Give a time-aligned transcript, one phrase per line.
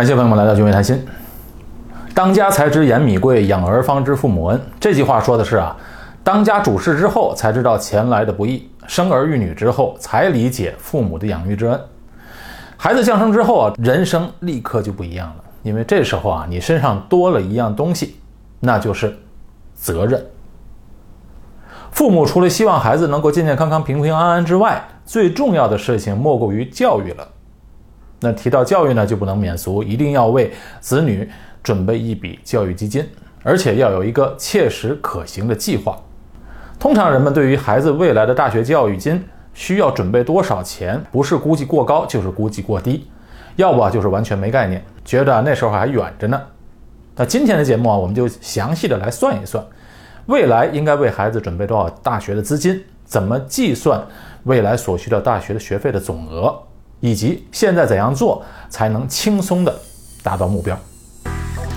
[0.00, 1.06] 感谢朋友们来到君伟谈心。
[2.14, 4.58] 当家才知盐米贵，养儿方知父母恩。
[4.80, 5.76] 这句话说的是啊，
[6.24, 11.78] 当家主事之后才知道钱来的不易，生儿育女之后才理解父母的养育之恩。
[12.78, 18.16] 孩子降生之后啊，人生立刻就不一样了，因为这时候啊，你身上多了一样东西，
[18.58, 19.14] 那就是
[19.74, 20.24] 责任。
[21.90, 27.28] 父母除了希望孩子能够健健康康、平平安安之外，最重要的事情莫过于教育了。
[28.20, 31.28] 那提到教育呢，就不能免俗，一定要为子女
[31.62, 33.08] 准备一笔教育基金，
[33.42, 35.98] 而且要有一个切实可行的计划。
[36.78, 39.22] 通常人们对于孩子未来的大学教育金
[39.54, 43.06] 需要准备多少钱，不是估计过高，就是估计过低，
[43.56, 46.40] 要不啊就是完全没概念，觉得那时候还远着呢。
[47.16, 49.64] 那今天的节目啊，我们就详细的来算一算。
[50.26, 52.82] 未来应该为孩子准备多少大学的资金？
[53.04, 54.00] 怎么计算
[54.44, 56.56] 未来所需的大学的学费的总额？
[57.00, 59.74] 以及现在怎样做才能轻松的
[60.22, 60.78] 达到目标？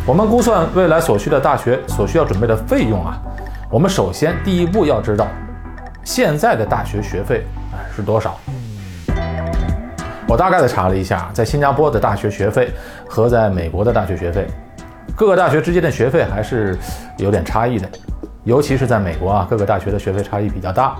[0.06, 3.18] 我们估算未来所需的大学所需要准备的费用啊，
[3.72, 5.26] 我们首先第一步要知道
[6.04, 7.46] 现在的大学学费
[7.96, 8.38] 是多少。
[10.28, 12.72] 我大概的查了一下，在新加坡的大学学费
[13.08, 14.48] 和在美国的大学学费，
[15.16, 16.78] 各个大学之间的学费还是
[17.18, 17.88] 有点差异的。
[18.44, 20.98] 尤其是在美国啊，各个大学的学费差异比较大。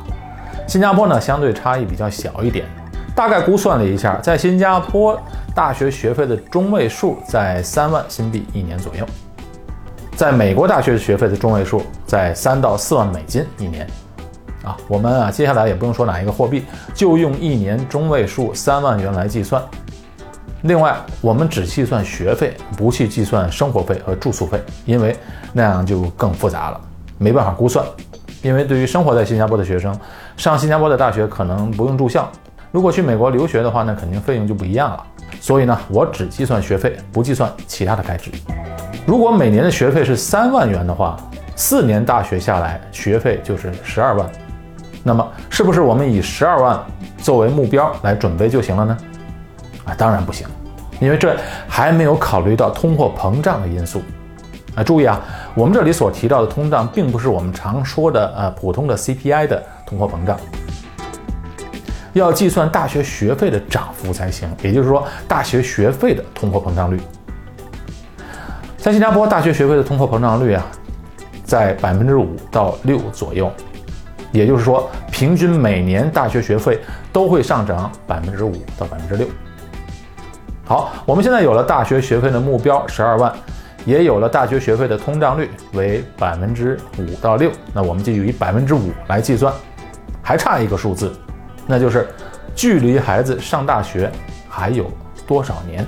[0.68, 2.66] 新加坡呢，相对差异比较小一点。
[3.16, 5.20] 大概估算了一下，在新加坡
[5.54, 9.06] 大学学费的中位数在三万新币一年左右，
[10.16, 13.88] 在美国大学学费的中位数在三到四万美金一年。
[14.64, 19.62] 啊，我们啊，接下来也不用说哪一个货币，就用一年中位数三万元来计算。
[20.62, 25.16] 另外，我们只计算学费，不去计算生活费和住宿费，因为
[25.52, 26.80] 那样就更复杂了。
[27.18, 27.86] 没办法估算，
[28.42, 29.94] 因为对于生活在新加坡的学生，
[30.38, 32.32] 上新加坡的大学可能不用住校。
[32.74, 35.06] 如果去美国留学的话，那肯定费用就不一样了。
[35.40, 38.32] 所以呢，我只计算学费，不计算其他的开支。
[39.06, 41.16] 如果每年的学费是三万元的话，
[41.56, 44.28] 四年大学下来学费就是十二万。
[45.04, 46.84] 那么，是不是我们以十二万
[47.20, 48.98] 作为目标来准备就行了呢？
[49.86, 50.48] 啊，当然不行，
[51.00, 54.02] 因为这还没有考虑到通货膨胀的因素。
[54.74, 55.22] 啊，注意啊，
[55.54, 60.36] 我们这里所提到的通胀，并不是我们常说的呃普通的 CPI 的通货膨胀，
[62.14, 64.48] 要计算大学学费的涨幅才行。
[64.62, 67.00] 也就是说，大学学费的通货膨胀率，
[68.78, 70.66] 在新加坡大学学费的通货膨胀率啊，
[71.44, 73.52] 在百分之五到六左右，
[74.32, 76.80] 也就是说，平均每年大学学费
[77.12, 79.28] 都会上涨百分之五到百分之六。
[80.66, 83.34] 好，我们现在有了大学学费的目标十二万。
[83.86, 89.54] 也有了大学学费的通胀率为百分之五到六，那我们就以百分之五来计算，
[90.22, 91.12] 还差一个数字，
[91.66, 92.08] 那就是
[92.56, 94.12] 距离孩子上大学
[94.50, 94.86] 还有
[95.26, 95.86] 多少年？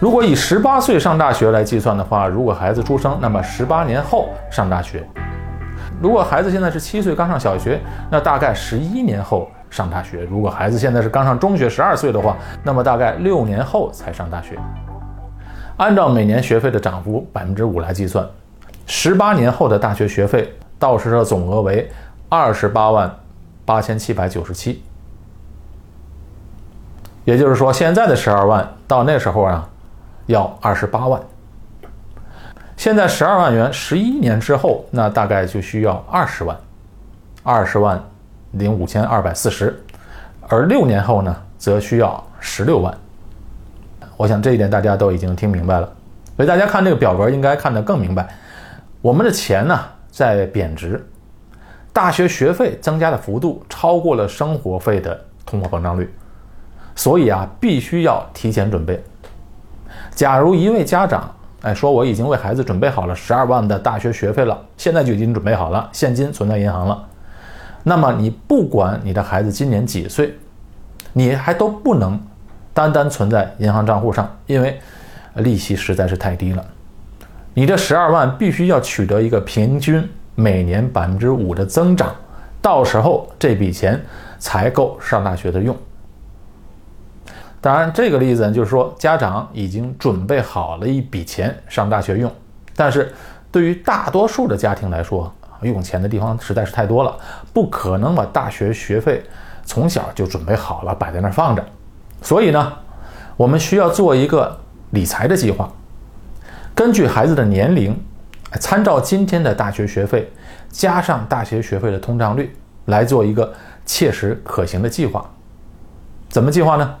[0.00, 5.00] 如果以十八岁上大学来计算的话，如果孩子出生，那么十八年后上大学；
[6.00, 7.78] 如果孩子现在是七岁刚上小学，
[8.10, 14.58] 那大概十一年后上大学；如果孩子现在是刚上中学十二岁的话，那么大概六年后才上大学。
[15.76, 18.26] 按照每年学费的涨幅百分之五来计算，
[18.86, 21.90] 十八年后的大学学费到时的总额为
[22.30, 23.14] 二十八万
[23.64, 24.82] 八千七百九十七。
[27.24, 29.68] 也就是说，现在的十二万到那时候啊，
[30.26, 31.20] 要二十八万。
[32.76, 36.56] 现在十二万元，十一年之后，那大概就需要二十万，
[37.42, 38.02] 二十万
[38.52, 39.78] 零五千二百四十，
[40.48, 42.96] 而六年后呢，则需要十六万。
[44.16, 45.92] 我想这一点大家都已经听明白了，
[46.36, 48.26] 所以大家看这个表格应该看得更明白。
[49.02, 49.78] 我们的钱呢
[50.10, 51.06] 在贬值，
[51.92, 56.12] 大学学费增加的幅度超过了生活费的通货膨胀率，
[56.94, 59.02] 所以啊必须要提前准备。
[60.14, 67.06] 假如一位家长哎说我已经为孩子准备好了十二万的大学学费了，现在就已经准备好了，现金存在银行了，
[67.82, 70.34] 那么你不管你的孩子今年几岁，
[71.12, 72.20] 你还都不能。
[72.72, 74.80] 单单存在银行账户上，因为
[75.34, 76.64] 利息实在是太低了。
[77.52, 82.14] 你这十二万必须要取得一个平均每年百分之五的增长，
[82.62, 84.00] 到时候这笔钱
[84.38, 85.76] 才够上大学的用。
[87.60, 92.32] 当然，这个例子就是说，家长已经准备好了一笔钱上大学用，
[92.74, 93.12] 但是
[93.52, 95.30] 对于大多数的家庭来说，
[95.60, 97.14] 用钱的地方实在是太多了，
[97.52, 99.22] 不可能把大学学费
[99.62, 101.62] 从小就准备好了摆在那儿放着。
[102.22, 102.72] 所以呢，
[103.36, 104.58] 我们需要做一个
[104.92, 105.70] 理财的计划，
[106.74, 107.94] 根据孩子的年龄，
[108.58, 110.30] 参照今天的大学学费，
[110.70, 112.54] 加上大学学费的通胀率，
[112.86, 113.52] 来做一个
[113.86, 115.30] 切实可行的计划。
[116.28, 116.94] 怎么计划呢？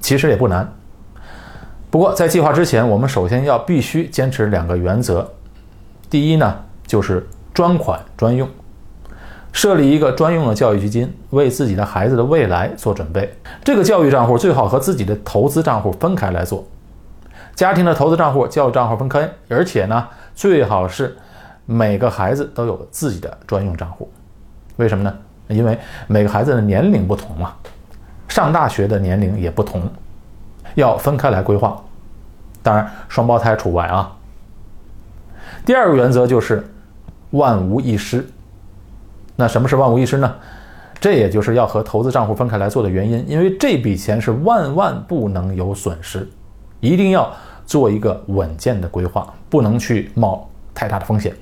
[0.00, 0.72] 其实也不难，
[1.90, 5.30] 不过在计划之前，我们首先要必须坚持两个原则。
[6.08, 6.56] 第一呢，
[6.86, 8.48] 就是专款专用，
[9.52, 13.32] 设立一个专用的教育基金，为自己的孩子的未来做准备。
[13.62, 16.66] 这个教育账户最好和自己的投资账户分开来做。
[17.54, 20.08] 家庭的投资账户、教育账户分开，而且呢，
[20.40, 21.14] 最好是
[21.66, 24.10] 每个孩子都有自己的专用账户。
[24.76, 25.14] 为什么呢？
[25.48, 27.52] 因为每个孩子的年龄不同嘛，
[28.26, 29.82] 上大学的年龄也不同。
[30.76, 31.78] 要分开来规划，
[32.62, 34.16] 当然双胞胎除外啊。
[35.66, 36.66] 第二个原则就是
[37.32, 38.26] 万无一失。
[39.36, 40.36] 那什么是万无一失呢？
[40.98, 46.26] 这也就是要和投资账户分开来做的原因，因为这笔钱是万万不能有损失，
[46.80, 47.30] 一定要
[47.70, 51.32] 做一个稳健的规划，不能去冒太大的风险，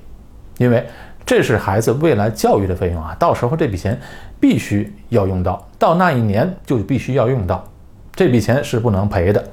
[0.59, 0.85] 因为
[1.25, 3.99] 这是孩子未来教育的费用啊，到时候这笔钱
[4.39, 7.63] 必须要用到，到那一年就必须要用到。
[8.13, 9.43] 这笔钱是不能赔的，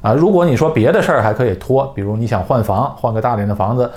[0.00, 3.90] 啊，如果你说别的事儿还可以拖，比如你想换房，换个大点的房子，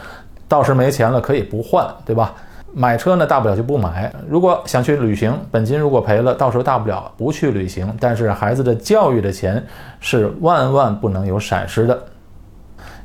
[0.50, 2.34] 到时没钱了可以不换，对吧？
[2.74, 4.12] 买车呢，大不了就不买。
[4.28, 7.96] 如果想去旅行，本金如果赔了，到时候大不了不去旅行。
[8.00, 9.64] 但是孩子的教育的钱
[10.00, 11.98] 是万万不能有闪失的，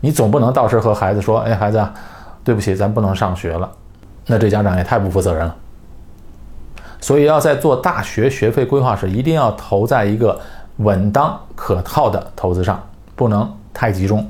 [0.00, 1.86] 你总不能到时和孩子说，哎，孩子，
[2.42, 3.70] 对不起，咱不能上学了，
[4.26, 5.54] 那这家长也太不负责任了。
[7.00, 10.40] 所以要在做大学学费规划时，一定要投在一个。
[10.78, 12.80] 稳当可靠的投资上
[13.16, 14.24] 不能太集中，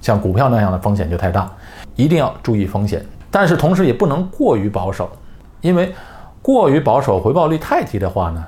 [0.00, 1.48] 像股票那样的风险就太大，
[1.94, 3.00] 一定要注意风险。
[3.32, 5.10] 但是同时也不能过于保守，
[5.60, 5.92] 因为
[6.40, 8.44] 过于保守回报率太低的话呢，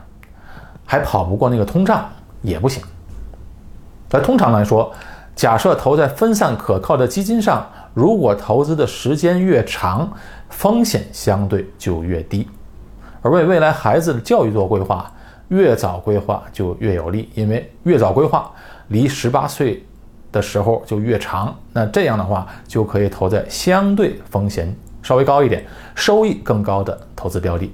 [0.85, 2.09] 还跑不过那个通胀
[2.43, 2.81] 也不行。
[4.09, 4.93] 在通常来说，
[5.35, 10.09] 假设投在分散可靠的基金上，如果投资的时间越长，
[10.51, 12.47] 风险相对就越低，
[13.23, 15.11] 而为未来孩子的教育做规划。
[15.49, 18.51] 越早规划就越有利，因为越早规划，
[18.89, 19.85] 离十八岁
[20.35, 21.57] 的时候就越长。
[21.73, 25.65] 那这样的话，就可以投在相对风险稍微高一点、
[25.95, 27.73] 收益更高的投资标的。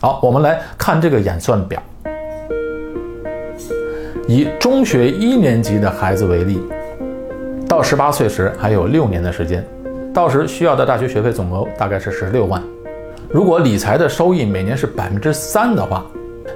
[0.00, 1.80] 好，我们来看这个演算表。
[4.26, 6.60] 以中学一年级的孩子为例，
[7.68, 9.64] 到十八岁时还有六年的时间，
[10.12, 12.60] 到时需要的大学学费总额大概是十六万。
[13.30, 16.04] 如果理财的收益每年是百分之三的话，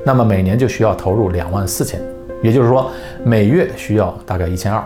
[0.04, 2.00] 那么每年就需要投入两万四千，
[2.42, 2.90] 也就是说
[3.24, 4.82] 每月需要大概一千二。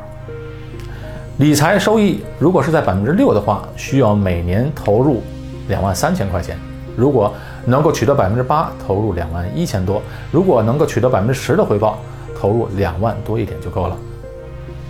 [1.39, 5.23] 理财收益如果是在百分之六的话，需要每年投入
[5.69, 6.56] 两万三千块钱。
[6.97, 7.33] 如果
[7.67, 10.01] 能够取得百分之八，投入两万一千多。
[10.31, 11.99] 如果能够取得百分之十的回报，
[12.39, 13.97] 投入两万多一点就够了。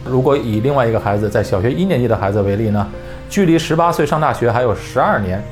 [0.04, 2.86] 如果以另外一个孩子在小学一年级的孩子为例呢，
[3.30, 5.42] 距离十八岁上大学还有十二年，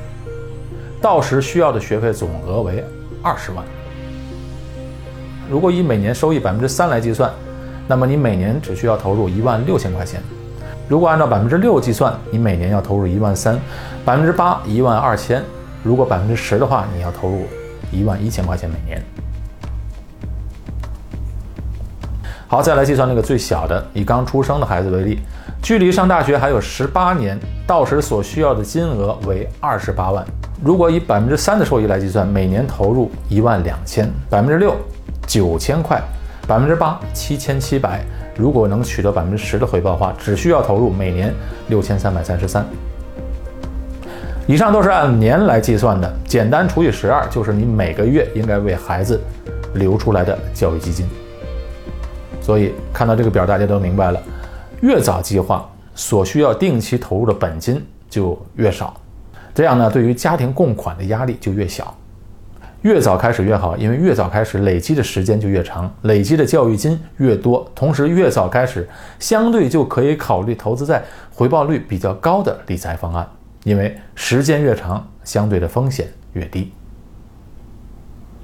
[1.01, 2.85] 到时需要的学费总额为
[3.23, 3.65] 二十万。
[5.53, 7.31] 如果以每年收益百分之三来计算，
[7.87, 10.19] 那么你每年只需要投入一万六千块钱。
[10.89, 13.59] 如果按照百分之六计算，你每年要投入一万三，
[14.03, 15.43] 百分之八一万二千。
[15.83, 17.45] 如果百分之十的话，你要投入
[17.93, 19.03] 一万一千块钱每年。
[22.49, 25.19] 好，再来计算那个最小的，以刚出生的孩子为例，
[25.63, 30.25] 距离上大学还有十八年，到时所需要的金额为二十八万。
[30.65, 34.75] 如果以百分之三的收益来计算，每年投入一万两千，百分之六。
[35.33, 35.99] 九千块，
[36.47, 38.05] 百分之八七千七百。
[38.37, 41.33] 如果能取得百分之十的回报的话，只需要投入每年
[41.69, 42.63] 六千三百三十三。
[44.47, 49.19] 以上都是按年来计算的，简单除以十二，就是你每个月应该为孩子
[49.73, 51.09] 留出来的教育基金。
[52.43, 54.21] 所以看到这个表，大家都明白了，
[54.83, 58.95] 越早计划，所需要定期投入的本金就越少，
[59.55, 61.95] 这样呢，对于家庭供款的压力就越小。
[62.83, 67.65] 越早开始越好，因为越早开始累积的时间就越长，累积的教育金越多。
[67.77, 68.89] 同时，越早开始，
[69.21, 71.01] 相对就可以考虑投资在
[71.33, 73.25] 回报率比较高的理财方案，
[73.63, 76.73] 因为时间越长，相对的风险越低。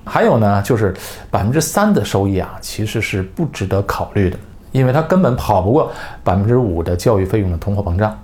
[0.04, 0.94] 还有呢，就是
[1.32, 4.38] 百分之三的收益啊，其实是不值得考虑的，
[4.70, 5.90] 因为它根本跑不过
[6.22, 8.16] 百分之五的教育费用的通货膨胀，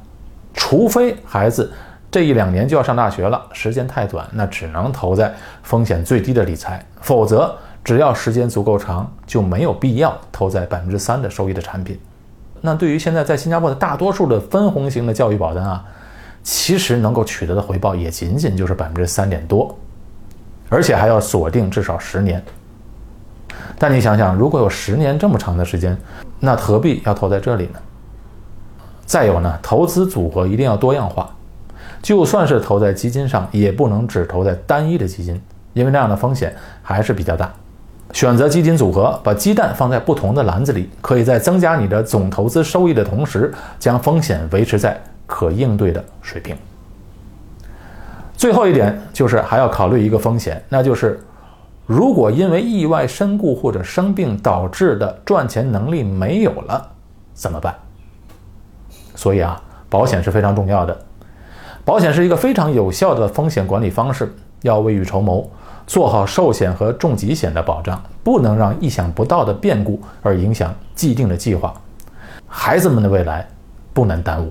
[0.55, 1.73] 除非孩子。
[2.15, 6.81] 这一两年就要上大学了，时间太短，那只能投在风险最低的理财。
[7.01, 7.53] 否则，
[7.83, 11.99] 只要时间足够长，就没有必要投在百分之三的收益的产品。
[12.61, 15.85] 那对于现在在新加坡的大多数的分红型的教育保单啊，
[16.45, 19.77] 其实能够取得的回报也仅仅就是百分之三点多，
[20.69, 22.41] 而且还要锁定至少十年。
[23.77, 25.99] 但你想想，如果有十年这么长的时间，
[26.39, 27.81] 那何必要投在这里呢？
[29.05, 31.29] 再有呢，投资组合一定要多样化。
[32.05, 35.41] 就算是投在基金上，也不能只投在单一的基金，
[35.73, 37.51] 因为那样的风险还是比较大。
[38.13, 46.55] 选择基金组合，把鸡蛋放在不同的篮子里，可以在增加你的总投资收益的同时，将风险维持在可应对的水平。
[48.37, 51.19] 最后一点就是还要考虑一个风险，那就是
[51.87, 56.87] 如果因为意外身故或者生病导致的赚钱能力没有了，
[57.33, 57.75] 怎么办？
[59.15, 59.59] 所以啊，
[59.89, 60.95] 保险是非常重要的。
[61.85, 65.47] 保险是一个非常有效的风险管理方式，要未雨绸缪。
[65.87, 71.75] 做好寿险和重疾险的保障，不能让意想不到的变故而影响既定的计划。
[72.47, 73.47] 孩子们的未来
[73.93, 74.51] 不能耽误。